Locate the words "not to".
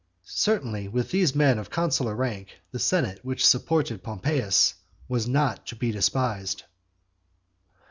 5.27-5.75